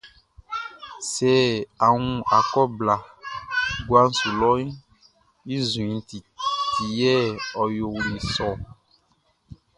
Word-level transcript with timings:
Sɛ 1.13 1.31
a 1.85 1.87
wun 1.97 2.11
akɔ 2.37 2.61
blaʼn 2.77 3.05
guaʼn 3.87 4.09
su 4.17 4.29
lɔʼn, 4.41 4.67
i 5.53 5.55
nzuɛnʼn 5.61 5.99
ti 6.07 6.17
yɛ 6.97 7.13
ɔ 7.59 7.63
yoli 7.77 8.15
sɔ 8.33 8.45
ɔ. 8.53 8.55